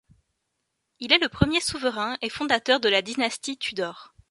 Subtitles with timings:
[0.99, 4.15] Il est le premier souverain et fondateur de la dynastie Tudor.